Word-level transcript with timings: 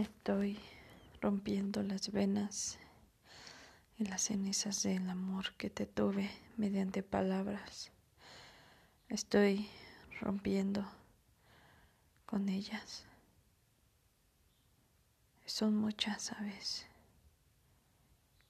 Estoy 0.00 0.58
rompiendo 1.20 1.82
las 1.82 2.10
venas 2.10 2.78
y 3.98 4.06
las 4.06 4.22
cenizas 4.22 4.82
del 4.82 5.10
amor 5.10 5.54
que 5.58 5.68
te 5.68 5.84
tuve 5.84 6.30
mediante 6.56 7.02
palabras. 7.02 7.92
Estoy 9.10 9.68
rompiendo 10.18 10.90
con 12.24 12.48
ellas. 12.48 13.04
Son 15.44 15.76
muchas, 15.76 16.22
¿sabes? 16.22 16.86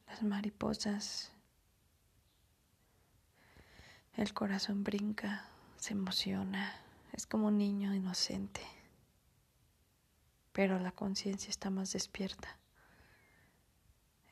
Las 0.07 0.23
mariposas. 0.23 1.32
El 4.17 4.32
corazón 4.35 4.85
brinca, 4.85 5.48
se 5.79 5.95
emociona. 5.95 6.80
Es 7.12 7.27
como 7.27 7.48
un 7.48 7.59
niño 7.59 7.93
inocente 7.93 8.61
pero 10.60 10.78
la 10.78 10.92
conciencia 10.92 11.48
está 11.48 11.70
más 11.70 11.95
despierta. 11.95 12.59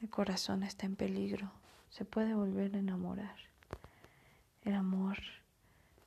El 0.03 0.11
corazón 0.11 0.63
está 0.63 0.85
en 0.85 0.95
peligro, 0.95 1.51
se 1.89 2.05
puede 2.05 2.35
volver 2.35 2.75
a 2.75 2.81
enamorar. 2.81 3.35
El 4.61 4.75
amor 4.75 5.17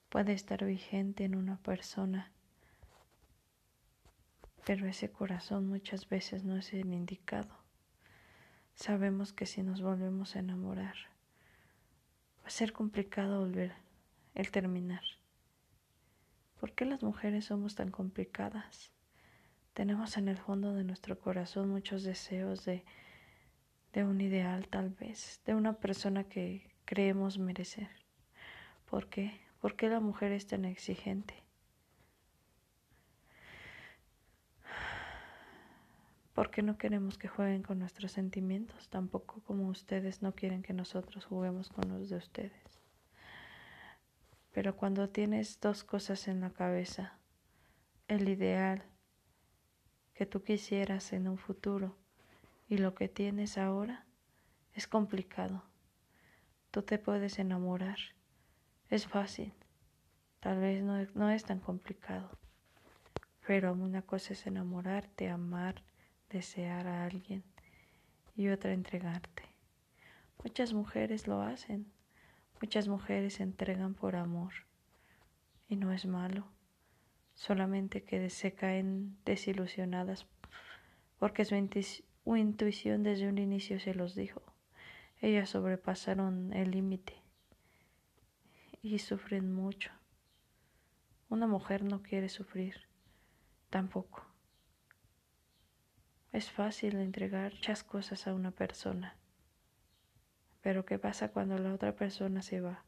puede 0.09 0.33
estar 0.33 0.63
vigente 0.63 1.23
en 1.23 1.33
una 1.33 1.57
persona, 1.57 2.31
pero 4.63 4.85
ese 4.87 5.11
corazón 5.11 5.67
muchas 5.67 6.07
veces 6.07 6.43
no 6.43 6.55
es 6.55 6.71
el 6.71 6.93
indicado. 6.93 7.57
Sabemos 8.75 9.33
que 9.33 9.47
si 9.47 9.63
nos 9.63 9.81
volvemos 9.81 10.35
a 10.35 10.39
enamorar, 10.41 10.97
va 12.43 12.47
a 12.47 12.51
ser 12.51 12.73
complicado 12.73 13.39
volver 13.39 13.73
el 14.35 14.51
terminar. 14.51 15.01
¿Por 16.59 16.73
qué 16.73 16.85
las 16.85 17.01
mujeres 17.01 17.45
somos 17.45 17.73
tan 17.73 17.89
complicadas? 17.89 18.91
Tenemos 19.73 20.17
en 20.17 20.27
el 20.27 20.37
fondo 20.37 20.73
de 20.73 20.83
nuestro 20.83 21.17
corazón 21.17 21.69
muchos 21.69 22.03
deseos 22.03 22.65
de, 22.65 22.83
un 23.95 24.19
ideal 24.19 24.67
tal 24.67 24.89
vez, 24.89 25.41
de 25.45 25.55
una 25.55 25.73
persona 25.73 26.25
que 26.25 26.69
creemos 26.83 27.39
merecer. 27.39 27.89
¿Por 28.85 29.07
qué? 29.07 29.39
¿Por 29.61 29.77
qué 29.77 29.87
la 29.87 30.01
mujer 30.01 30.33
es 30.33 30.45
tan 30.45 30.65
exigente? 30.65 31.35
¿Por 36.33 36.51
qué 36.51 36.63
no 36.63 36.77
queremos 36.77 37.17
que 37.17 37.29
jueguen 37.29 37.63
con 37.63 37.79
nuestros 37.79 38.11
sentimientos? 38.11 38.89
Tampoco 38.89 39.41
como 39.43 39.69
ustedes 39.69 40.21
no 40.21 40.33
quieren 40.33 40.63
que 40.63 40.73
nosotros 40.73 41.23
juguemos 41.23 41.69
con 41.69 41.87
los 41.87 42.09
de 42.09 42.17
ustedes. 42.17 42.81
Pero 44.51 44.75
cuando 44.75 45.07
tienes 45.09 45.61
dos 45.61 45.85
cosas 45.85 46.27
en 46.27 46.41
la 46.41 46.49
cabeza, 46.49 47.17
el 48.09 48.27
ideal 48.27 48.90
que 50.21 50.27
tú 50.27 50.43
quisieras 50.43 51.13
en 51.13 51.27
un 51.27 51.39
futuro. 51.39 51.97
Y 52.69 52.77
lo 52.77 52.93
que 52.93 53.09
tienes 53.09 53.57
ahora 53.57 54.05
es 54.75 54.87
complicado. 54.87 55.63
Tú 56.69 56.83
te 56.83 56.99
puedes 56.99 57.39
enamorar, 57.39 57.97
es 58.91 59.07
fácil, 59.07 59.51
tal 60.39 60.59
vez 60.59 60.83
no, 60.83 61.03
no 61.15 61.31
es 61.31 61.43
tan 61.43 61.59
complicado, 61.59 62.37
pero 63.47 63.73
una 63.73 64.03
cosa 64.03 64.33
es 64.33 64.45
enamorarte, 64.45 65.27
amar, 65.27 65.81
desear 66.29 66.85
a 66.85 67.03
alguien 67.05 67.43
y 68.35 68.49
otra 68.49 68.73
entregarte. 68.73 69.41
Muchas 70.43 70.71
mujeres 70.71 71.25
lo 71.25 71.41
hacen, 71.41 71.91
muchas 72.61 72.87
mujeres 72.87 73.33
se 73.33 73.41
entregan 73.41 73.95
por 73.95 74.15
amor. 74.15 74.53
Y 75.67 75.77
no 75.77 75.91
es 75.91 76.05
malo 76.05 76.45
solamente 77.41 78.03
que 78.03 78.29
se 78.29 78.53
caen 78.53 79.17
desilusionadas 79.25 80.27
porque 81.17 81.43
su 81.43 81.55
intuición 81.55 83.01
desde 83.01 83.27
un 83.27 83.39
inicio 83.39 83.79
se 83.79 83.95
los 83.95 84.13
dijo. 84.13 84.43
Ellas 85.21 85.49
sobrepasaron 85.49 86.53
el 86.53 86.69
límite 86.69 87.15
y 88.83 88.99
sufren 88.99 89.51
mucho. 89.51 89.91
Una 91.29 91.47
mujer 91.47 91.83
no 91.83 92.03
quiere 92.03 92.29
sufrir, 92.29 92.75
tampoco. 93.71 94.23
Es 96.31 96.51
fácil 96.51 96.97
entregar 96.97 97.55
muchas 97.55 97.83
cosas 97.83 98.27
a 98.27 98.35
una 98.35 98.51
persona, 98.51 99.17
pero 100.61 100.85
¿qué 100.85 100.99
pasa 100.99 101.31
cuando 101.31 101.57
la 101.57 101.73
otra 101.73 101.95
persona 101.95 102.43
se 102.43 102.61
va? 102.61 102.85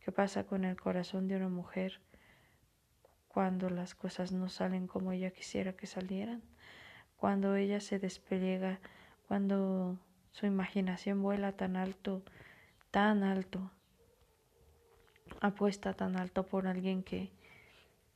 ¿Qué 0.00 0.12
pasa 0.12 0.44
con 0.44 0.66
el 0.66 0.78
corazón 0.78 1.28
de 1.28 1.36
una 1.36 1.48
mujer 1.48 2.02
cuando 3.36 3.68
las 3.68 3.94
cosas 3.94 4.32
no 4.32 4.48
salen 4.48 4.86
como 4.86 5.12
ella 5.12 5.30
quisiera 5.30 5.74
que 5.74 5.86
salieran, 5.86 6.40
cuando 7.18 7.54
ella 7.54 7.80
se 7.80 7.98
despliega, 7.98 8.80
cuando 9.28 9.98
su 10.30 10.46
imaginación 10.46 11.22
vuela 11.22 11.52
tan 11.52 11.76
alto, 11.76 12.22
tan 12.90 13.22
alto, 13.22 13.70
apuesta 15.42 15.92
tan 15.92 16.16
alto 16.16 16.46
por 16.46 16.66
alguien 16.66 17.02
que 17.02 17.30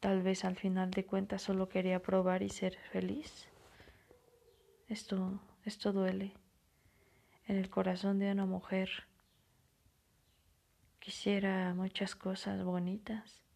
tal 0.00 0.22
vez 0.22 0.46
al 0.46 0.56
final 0.56 0.90
de 0.90 1.04
cuentas 1.04 1.42
solo 1.42 1.68
quería 1.68 2.00
probar 2.00 2.42
y 2.42 2.48
ser 2.48 2.78
feliz. 2.90 3.46
Esto, 4.88 5.38
esto 5.66 5.92
duele. 5.92 6.32
En 7.46 7.56
el 7.56 7.68
corazón 7.68 8.18
de 8.20 8.32
una 8.32 8.46
mujer 8.46 8.88
quisiera 10.98 11.74
muchas 11.74 12.16
cosas 12.16 12.64
bonitas 12.64 13.49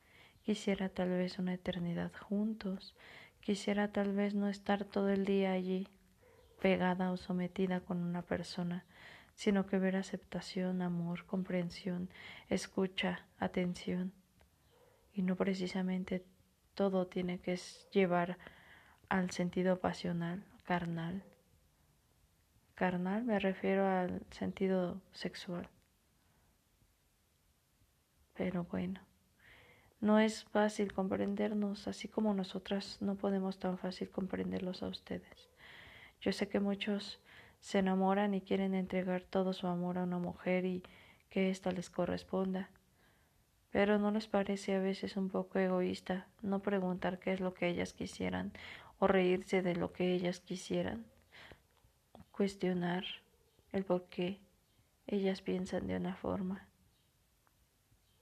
Quisiera 0.44 0.91
tal 0.91 1.09
vez 1.09 1.38
una 1.38 1.55
eternidad 1.55 2.12
juntos. 2.12 2.94
Quisiera 3.41 3.93
tal 3.93 4.12
vez 4.12 4.34
no 4.34 4.50
estar 4.50 4.84
todo 4.84 5.09
el 5.09 5.25
día 5.25 5.53
allí 5.53 5.88
pegada 6.60 7.12
o 7.12 7.16
sometida 7.16 7.81
con 7.81 8.03
una 8.03 8.21
persona, 8.21 8.84
sino 9.34 9.65
que 9.65 9.78
ver 9.78 9.97
aceptación, 9.97 10.82
amor, 10.82 11.25
comprensión, 11.25 12.10
escucha, 12.50 13.27
atención. 13.38 14.12
Y 15.15 15.22
no 15.22 15.34
precisamente 15.34 16.27
todo 16.75 17.06
tiene 17.06 17.38
que 17.38 17.59
llevar 17.91 18.37
al 19.09 19.31
sentido 19.31 19.81
pasional, 19.81 20.44
carnal. 20.65 21.25
Carnal 22.75 23.25
me 23.25 23.38
refiero 23.38 23.87
al 23.87 24.26
sentido 24.31 25.00
sexual. 25.12 25.71
Pero 28.34 28.65
bueno. 28.65 29.14
No 30.05 30.19
es 30.19 30.45
fácil 30.45 30.93
comprendernos, 30.93 31.89
así 31.89 32.09
como 32.09 32.35
nosotras 32.35 32.99
no 33.01 33.15
podemos 33.15 33.59
tan 33.59 33.79
fácil 33.79 34.11
comprenderlos 34.11 34.83
a 34.83 34.89
ustedes. 34.89 35.49
Yo 36.21 36.31
sé 36.31 36.47
que 36.47 36.61
muchos 36.61 37.21
se 37.63 37.79
enamoran 37.79 38.35
y 38.35 38.43
quieren 38.43 38.75
entregar 38.75 39.23
todo 39.23 39.55
su 39.55 39.67
amor 39.67 39.97
a 39.97 40.03
una 40.03 40.19
mujer 40.19 40.67
y 40.67 40.83
que 41.31 41.49
ésta 41.49 41.73
les 41.73 41.89
corresponda. 41.89 42.69
Pero 43.71 43.99
¿no 43.99 44.11
les 44.11 44.27
parece 44.27 44.75
a 44.75 44.79
veces 44.79 45.17
un 45.17 45.31
poco 45.31 45.59
egoísta 45.59 46.29
no 46.43 46.61
preguntar 46.61 47.19
qué 47.19 47.33
es 47.33 47.41
lo 47.41 47.55
que 47.55 47.69
ellas 47.69 47.95
quisieran 47.95 48.53
o 48.99 49.07
reírse 49.07 49.63
de 49.63 49.75
lo 49.75 49.95
que 49.95 50.13
ellas 50.13 50.41
quisieran? 50.41 51.07
Cuestionar 52.31 53.07
el 53.73 53.87
por 53.87 54.05
qué 54.11 54.39
ellas 55.07 55.41
piensan 55.41 55.87
de 55.87 55.97
una 55.97 56.15
forma 56.15 56.69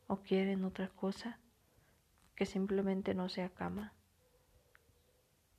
o 0.07 0.19
quieren 0.19 0.63
otra 0.63 0.87
cosa 0.87 1.41
simplemente 2.47 3.15
no 3.15 3.29
sea 3.29 3.49
cama. 3.49 3.93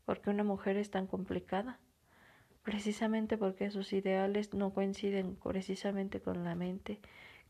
Porque 0.06 0.30
una 0.30 0.44
mujer 0.44 0.78
es 0.78 0.92
tan 0.92 1.08
complicada? 1.08 1.80
Precisamente 2.64 3.38
porque 3.38 3.72
sus 3.72 3.94
ideales 3.94 4.54
no 4.54 4.74
coinciden 4.74 5.36
precisamente 5.36 6.22
con 6.22 6.44
la 6.44 6.56
mente, 6.56 7.02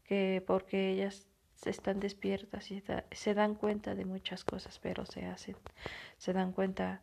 que 0.03 0.43
porque 0.45 0.91
ellas 0.91 1.27
están 1.65 1.99
despiertas 1.99 2.71
y 2.71 2.83
se 3.11 3.33
dan 3.33 3.55
cuenta 3.55 3.95
de 3.95 4.05
muchas 4.05 4.43
cosas, 4.43 4.79
pero 4.79 5.05
se 5.05 5.25
hacen, 5.25 5.55
se 6.17 6.33
dan 6.33 6.51
cuenta 6.51 7.01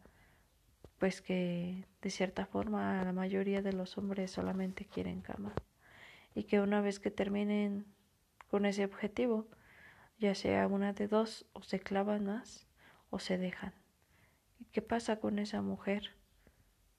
pues 0.98 1.22
que 1.22 1.86
de 2.02 2.10
cierta 2.10 2.44
forma 2.44 3.02
la 3.02 3.12
mayoría 3.12 3.62
de 3.62 3.72
los 3.72 3.96
hombres 3.96 4.30
solamente 4.30 4.84
quieren 4.84 5.22
cama 5.22 5.54
y 6.34 6.44
que 6.44 6.60
una 6.60 6.82
vez 6.82 7.00
que 7.00 7.10
terminen 7.10 7.86
con 8.48 8.66
ese 8.66 8.84
objetivo, 8.84 9.46
ya 10.20 10.34
sea 10.34 10.66
una 10.66 10.92
de 10.92 11.08
dos, 11.08 11.46
o 11.54 11.62
se 11.62 11.80
clavan 11.80 12.26
más 12.26 12.66
o 13.08 13.18
se 13.18 13.38
dejan. 13.38 13.72
¿Qué 14.70 14.82
pasa 14.82 15.18
con 15.18 15.38
esa 15.38 15.62
mujer? 15.62 16.14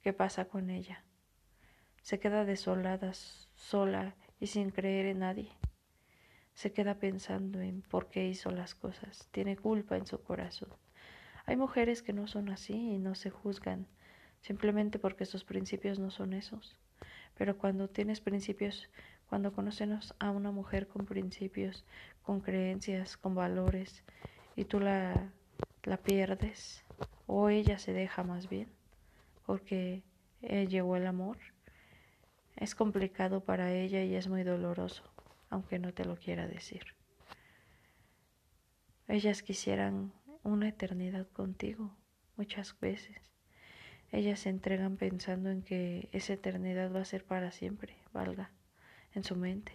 ¿Qué 0.01 0.11
pasa 0.11 0.45
con 0.45 0.71
ella? 0.71 1.05
Se 2.01 2.19
queda 2.19 2.45
desolada, 2.45 3.13
sola 3.13 4.15
y 4.39 4.47
sin 4.47 4.71
creer 4.71 5.05
en 5.05 5.19
nadie. 5.19 5.51
Se 6.55 6.73
queda 6.73 6.95
pensando 6.95 7.61
en 7.61 7.83
por 7.83 8.09
qué 8.09 8.27
hizo 8.27 8.49
las 8.49 8.73
cosas. 8.73 9.29
Tiene 9.31 9.55
culpa 9.55 9.97
en 9.97 10.07
su 10.07 10.21
corazón. 10.21 10.75
Hay 11.45 11.55
mujeres 11.55 12.01
que 12.01 12.13
no 12.13 12.27
son 12.27 12.49
así 12.49 12.73
y 12.73 12.97
no 12.97 13.13
se 13.13 13.29
juzgan 13.29 13.87
simplemente 14.41 14.97
porque 14.97 15.25
sus 15.27 15.43
principios 15.43 15.99
no 15.99 16.09
son 16.09 16.33
esos. 16.33 16.75
Pero 17.37 17.57
cuando 17.57 17.87
tienes 17.87 18.19
principios 18.19 18.89
cuando 19.31 19.53
conocemos 19.53 20.13
a 20.19 20.29
una 20.29 20.51
mujer 20.51 20.89
con 20.89 21.05
principios, 21.05 21.85
con 22.21 22.41
creencias, 22.41 23.15
con 23.15 23.33
valores, 23.33 24.03
y 24.57 24.65
tú 24.65 24.81
la, 24.81 25.31
la 25.83 25.95
pierdes, 25.95 26.83
o 27.27 27.47
ella 27.47 27.79
se 27.79 27.93
deja 27.93 28.23
más 28.23 28.49
bien, 28.49 28.67
porque 29.45 30.03
eh, 30.41 30.67
llegó 30.67 30.97
el 30.97 31.07
amor. 31.07 31.37
Es 32.57 32.75
complicado 32.75 33.39
para 33.39 33.71
ella 33.71 34.03
y 34.03 34.15
es 34.15 34.27
muy 34.27 34.43
doloroso, 34.43 35.03
aunque 35.49 35.79
no 35.79 35.93
te 35.93 36.03
lo 36.03 36.17
quiera 36.17 36.45
decir. 36.45 36.83
Ellas 39.07 39.43
quisieran 39.43 40.11
una 40.43 40.67
eternidad 40.67 41.25
contigo 41.29 41.95
muchas 42.35 42.77
veces. 42.81 43.15
Ellas 44.11 44.41
se 44.41 44.49
entregan 44.49 44.97
pensando 44.97 45.51
en 45.51 45.61
que 45.61 46.09
esa 46.11 46.33
eternidad 46.33 46.93
va 46.93 46.99
a 46.99 47.05
ser 47.05 47.23
para 47.23 47.51
siempre, 47.51 47.95
valga, 48.11 48.51
en 49.13 49.23
su 49.23 49.35
mente. 49.35 49.73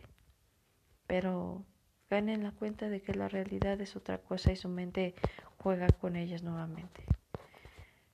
Pero 1.06 1.64
caen 2.08 2.28
en 2.28 2.42
la 2.42 2.52
cuenta 2.52 2.88
de 2.88 3.00
que 3.02 3.14
la 3.14 3.28
realidad 3.28 3.80
es 3.80 3.96
otra 3.96 4.18
cosa 4.18 4.52
y 4.52 4.56
su 4.56 4.68
mente 4.68 5.14
juega 5.58 5.88
con 5.88 6.16
ellas 6.16 6.42
nuevamente. 6.42 7.04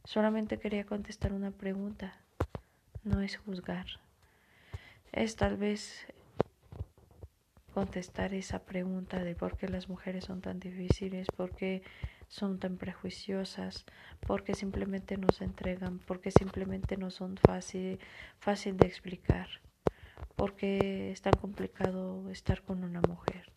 Solamente 0.04 0.58
quería 0.58 0.84
contestar 0.84 1.32
una 1.32 1.50
pregunta, 1.50 2.14
no 3.04 3.20
es 3.20 3.36
juzgar. 3.36 3.86
Es 5.12 5.36
tal 5.36 5.56
vez 5.56 6.06
contestar 7.72 8.34
esa 8.34 8.64
pregunta 8.64 9.22
de 9.22 9.34
por 9.34 9.56
qué 9.56 9.68
las 9.68 9.88
mujeres 9.88 10.24
son 10.24 10.40
tan 10.40 10.60
difíciles, 10.60 11.28
por 11.36 11.54
qué 11.54 11.82
son 12.28 12.58
tan 12.58 12.76
prejuiciosas, 12.76 13.84
porque 14.26 14.54
simplemente 14.54 15.16
no 15.16 15.28
se 15.28 15.44
entregan, 15.44 15.98
porque 15.98 16.30
simplemente 16.30 16.96
no 16.96 17.10
son 17.10 17.36
fácil, 17.36 17.98
fácil 18.38 18.76
de 18.76 18.86
explicar, 18.86 19.48
porque 20.42 21.12
es 21.12 21.22
tan 21.22 21.34
complicado 21.34 22.28
estar 22.28 22.62
con 22.62 22.82
una 22.82 23.00
mujer, 23.00 23.52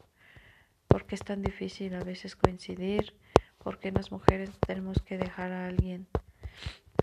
porque 0.87 1.15
es 1.15 1.21
tan 1.21 1.41
difícil 1.41 1.95
a 1.95 2.03
veces 2.03 2.35
coincidir, 2.35 3.17
porque 3.63 3.89
unas 3.89 4.11
mujeres 4.11 4.51
tenemos 4.67 5.01
que 5.01 5.17
dejar 5.17 5.51
a 5.51 5.65
alguien, 5.65 6.05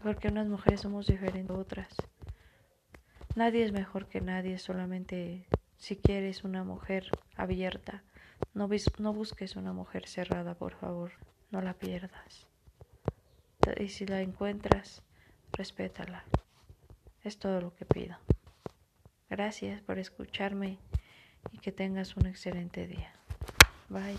porque 0.00 0.28
unas 0.28 0.46
mujeres 0.46 0.82
somos 0.82 1.08
diferentes 1.08 1.50
a 1.50 1.58
otras. 1.58 1.96
Nadie 3.34 3.64
es 3.64 3.72
mejor 3.72 4.06
que 4.06 4.20
nadie, 4.20 4.56
solamente 4.58 5.48
si 5.78 5.96
quieres 5.96 6.44
una 6.44 6.62
mujer 6.62 7.10
abierta, 7.34 8.04
no, 8.54 8.68
no 9.00 9.12
busques 9.12 9.56
una 9.56 9.72
mujer 9.72 10.06
cerrada, 10.06 10.54
por 10.54 10.74
favor 10.76 11.10
no 11.50 11.60
la 11.60 11.74
pierdas. 11.74 12.46
Y 13.80 13.88
si 13.88 14.06
la 14.06 14.20
encuentras, 14.20 15.02
respétala. 15.50 16.22
Es 17.24 17.40
todo 17.40 17.60
lo 17.60 17.74
que 17.74 17.84
pido. 17.84 18.16
Gracias 19.32 19.80
por 19.80 19.98
escucharme 19.98 20.78
y 21.52 21.58
que 21.58 21.72
tengas 21.72 22.18
un 22.18 22.26
excelente 22.26 22.86
día. 22.86 23.14
Bye. 23.88 24.18